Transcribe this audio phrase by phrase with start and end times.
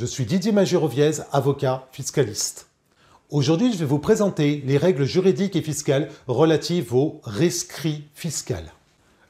[0.00, 2.68] Je suis Didier Magiroviez, avocat fiscaliste.
[3.28, 8.72] Aujourd'hui, je vais vous présenter les règles juridiques et fiscales relatives au rescrit fiscal.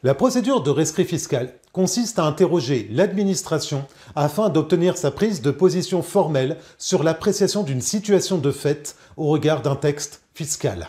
[0.05, 3.85] La procédure de rescrit fiscal consiste à interroger l'administration
[4.15, 9.62] afin d'obtenir sa prise de position formelle sur l'appréciation d'une situation de fait au regard
[9.62, 10.87] d'un texte fiscal.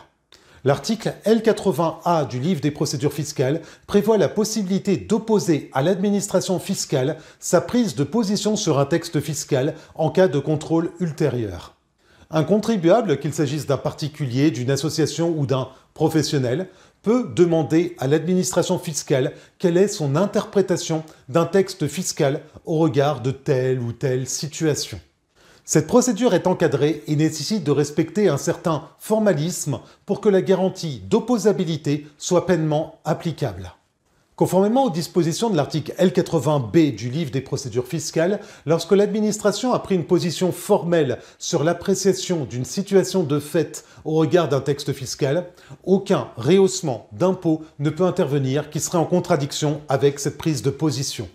[0.64, 7.62] L'article L80A du livre des procédures fiscales prévoit la possibilité d'opposer à l'administration fiscale sa
[7.62, 11.76] prise de position sur un texte fiscal en cas de contrôle ultérieur.
[12.30, 16.70] Un contribuable, qu'il s'agisse d'un particulier, d'une association ou d'un professionnel,
[17.02, 23.32] peut demander à l'administration fiscale quelle est son interprétation d'un texte fiscal au regard de
[23.32, 25.00] telle ou telle situation.
[25.64, 31.02] Cette procédure est encadrée et nécessite de respecter un certain formalisme pour que la garantie
[31.08, 33.74] d'opposabilité soit pleinement applicable.
[34.36, 39.94] Conformément aux dispositions de l'article L80B du livre des procédures fiscales, lorsque l'administration a pris
[39.94, 45.46] une position formelle sur l'appréciation d'une situation de fait au regard d'un texte fiscal,
[45.84, 51.30] aucun rehaussement d'impôt ne peut intervenir qui serait en contradiction avec cette prise de position.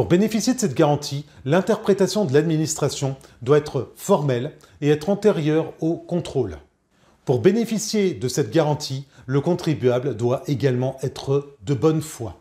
[0.00, 5.98] Pour bénéficier de cette garantie, l'interprétation de l'administration doit être formelle et être antérieure au
[5.98, 6.56] contrôle.
[7.26, 12.40] Pour bénéficier de cette garantie, le contribuable doit également être de bonne foi.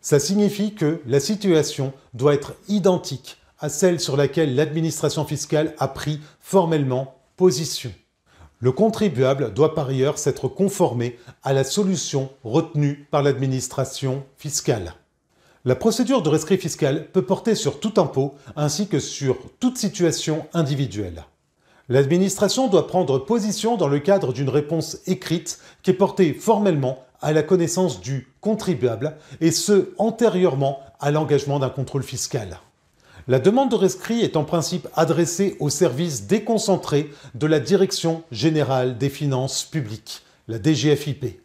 [0.00, 5.88] Ça signifie que la situation doit être identique à celle sur laquelle l'administration fiscale a
[5.88, 7.92] pris formellement position.
[8.60, 14.94] Le contribuable doit par ailleurs s'être conformé à la solution retenue par l'administration fiscale.
[15.64, 20.44] La procédure de rescrit fiscal peut porter sur tout impôt ainsi que sur toute situation
[20.54, 21.24] individuelle.
[21.88, 27.32] L'administration doit prendre position dans le cadre d'une réponse écrite qui est portée formellement à
[27.32, 32.58] la connaissance du contribuable et ce antérieurement à l'engagement d'un contrôle fiscal.
[33.28, 38.98] La demande de rescrit est en principe adressée au service déconcentré de la Direction générale
[38.98, 41.40] des finances publiques, la DGFIP.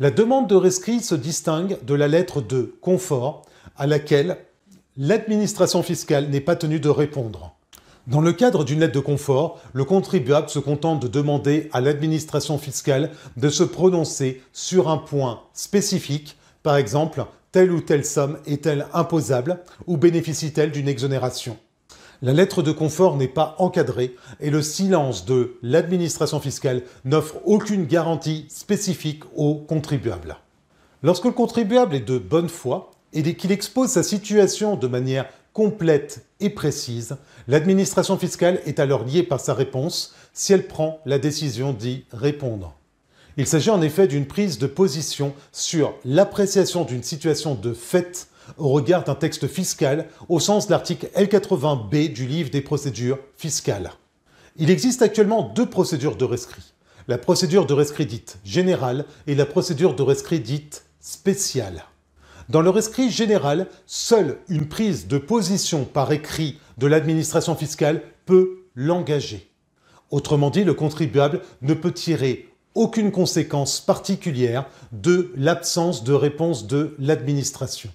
[0.00, 3.42] La demande de rescrit se distingue de la lettre de confort
[3.76, 4.38] à laquelle
[4.96, 7.54] l'administration fiscale n'est pas tenue de répondre.
[8.08, 12.58] Dans le cadre d'une lettre de confort, le contribuable se contente de demander à l'administration
[12.58, 18.86] fiscale de se prononcer sur un point spécifique, par exemple, telle ou telle somme est-elle
[18.92, 21.56] imposable ou bénéficie-t-elle d'une exonération.
[22.22, 27.84] La lettre de confort n'est pas encadrée et le silence de l'administration fiscale n'offre aucune
[27.84, 30.36] garantie spécifique au contribuable.
[31.02, 36.24] Lorsque le contribuable est de bonne foi, et qu'il expose sa situation de manière complète
[36.40, 41.72] et précise, l'administration fiscale est alors liée par sa réponse si elle prend la décision
[41.72, 42.74] d'y répondre.
[43.36, 48.28] Il s'agit en effet d'une prise de position sur l'appréciation d'une situation de fait
[48.58, 53.92] au regard d'un texte fiscal au sens de l'article L80B du livre des procédures fiscales.
[54.56, 56.74] Il existe actuellement deux procédures de rescrit.
[57.08, 61.84] La procédure de rescrit dite générale et la procédure de rescrit dite spéciale.
[62.52, 68.66] Dans le rescrit général, seule une prise de position par écrit de l'administration fiscale peut
[68.74, 69.50] l'engager.
[70.10, 76.94] Autrement dit, le contribuable ne peut tirer aucune conséquence particulière de l'absence de réponse de
[76.98, 77.88] l'administration.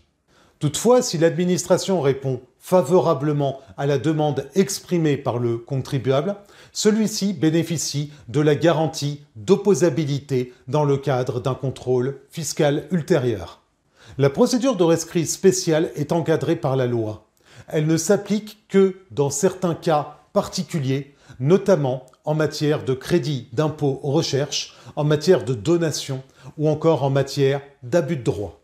[0.58, 6.36] Toutefois, si l'administration répond favorablement à la demande exprimée par le contribuable,
[6.74, 13.62] celui-ci bénéficie de la garantie d'opposabilité dans le cadre d'un contrôle fiscal ultérieur.
[14.20, 17.28] La procédure de rescrit spécial est encadrée par la loi.
[17.68, 24.76] Elle ne s'applique que dans certains cas particuliers, notamment en matière de crédit d'impôt recherche,
[24.96, 26.24] en matière de donation
[26.58, 28.60] ou encore en matière d'abus de droit.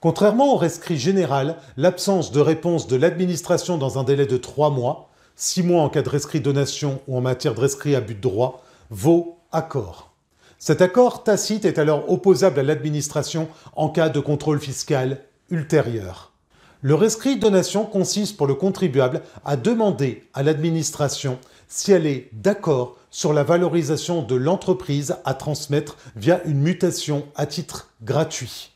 [0.00, 5.10] Contrairement au rescrit général, l'absence de réponse de l'administration dans un délai de trois mois,
[5.34, 8.64] six mois en cas de rescrit donation ou en matière de rescrit abus de droit,
[8.88, 10.15] vaut accord.
[10.58, 15.20] Cet accord tacite est alors opposable à l'administration en cas de contrôle fiscal
[15.50, 16.32] ultérieur.
[16.80, 21.38] Le rescrit donation consiste pour le contribuable à demander à l'administration
[21.68, 27.46] si elle est d'accord sur la valorisation de l'entreprise à transmettre via une mutation à
[27.46, 28.72] titre gratuit.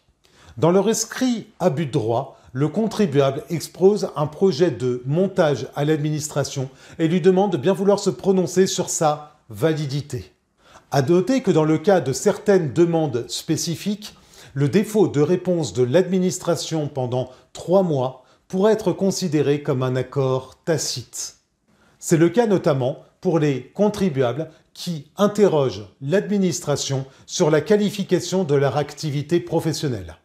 [0.57, 6.69] Dans le rescrit abus de droit, le contribuable expose un projet de montage à l'administration
[6.99, 10.33] et lui demande de bien vouloir se prononcer sur sa validité.
[10.93, 14.17] À noter que dans le cas de certaines demandes spécifiques,
[14.55, 20.57] le défaut de réponse de l'administration pendant trois mois pourrait être considéré comme un accord
[20.65, 21.37] tacite.
[22.01, 28.77] C'est le cas notamment pour les contribuables qui interrogent l'administration sur la qualification de leur
[28.77, 30.17] activité professionnelle.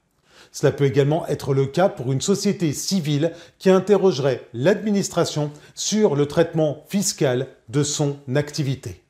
[0.52, 6.26] Cela peut également être le cas pour une société civile qui interrogerait l'administration sur le
[6.26, 9.05] traitement fiscal de son activité.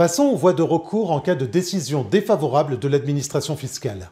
[0.00, 4.10] Passons aux voies de recours en cas de décision défavorable de l'administration fiscale.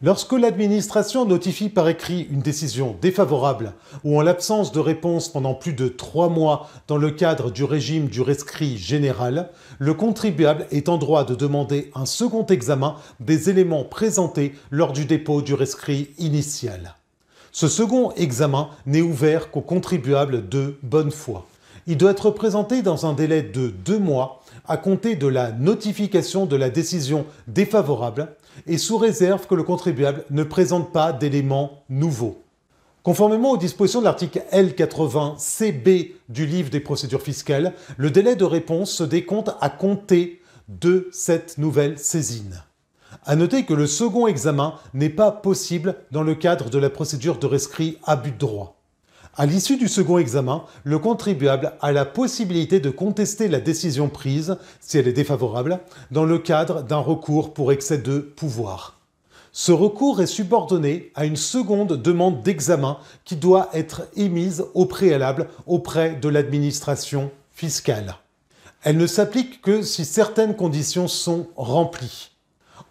[0.00, 3.72] Lorsque l'administration notifie par écrit une décision défavorable
[4.04, 8.06] ou en l'absence de réponse pendant plus de trois mois dans le cadre du régime
[8.06, 9.50] du rescrit général,
[9.80, 15.06] le contribuable est en droit de demander un second examen des éléments présentés lors du
[15.06, 16.94] dépôt du rescrit initial.
[17.50, 21.48] Ce second examen n'est ouvert qu'aux contribuables de bonne foi.
[21.88, 26.44] Il doit être présenté dans un délai de deux mois à compter de la notification
[26.44, 28.34] de la décision défavorable
[28.66, 32.42] et sous réserve que le contribuable ne présente pas d'éléments nouveaux.
[33.04, 38.90] Conformément aux dispositions de l'article L80CB du livre des procédures fiscales, le délai de réponse
[38.90, 42.64] se décompte à compter de cette nouvelle saisine.
[43.24, 47.38] À noter que le second examen n'est pas possible dans le cadre de la procédure
[47.38, 48.75] de rescrit à but de droit.
[49.38, 54.56] À l'issue du second examen, le contribuable a la possibilité de contester la décision prise,
[54.80, 55.80] si elle est défavorable,
[56.10, 58.98] dans le cadre d'un recours pour excès de pouvoir.
[59.52, 62.96] Ce recours est subordonné à une seconde demande d'examen
[63.26, 68.16] qui doit être émise au préalable auprès de l'administration fiscale.
[68.84, 72.30] Elle ne s'applique que si certaines conditions sont remplies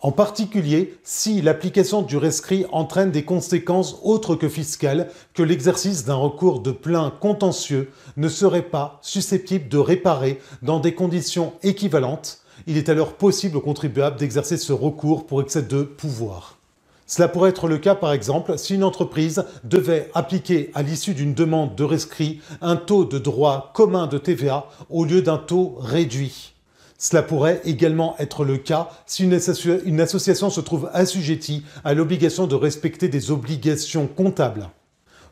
[0.05, 6.13] en particulier si l'application du rescrit entraîne des conséquences autres que fiscales que l'exercice d'un
[6.13, 12.77] recours de plein contentieux ne serait pas susceptible de réparer dans des conditions équivalentes, il
[12.77, 16.59] est alors possible au contribuable d'exercer ce recours pour excès de pouvoir.
[17.07, 21.33] Cela pourrait être le cas par exemple si une entreprise devait appliquer à l'issue d'une
[21.33, 26.54] demande de rescrit un taux de droit commun de TVA au lieu d'un taux réduit.
[26.97, 32.55] Cela pourrait également être le cas si une, association se trouve assujettie à l'obligation de
[32.55, 34.69] respecter des obligations comptables.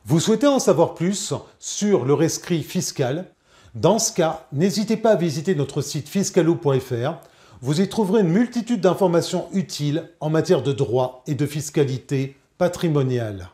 [0.06, 3.26] Vous souhaitez en savoir plus sur le rescrit fiscal?
[3.76, 7.14] Dans ce cas, n'hésitez pas à visiter notre site fiscalo.fr.
[7.62, 13.50] Vous y trouverez une multitude d'informations utiles en matière de droit et de fiscalité patrimoniale.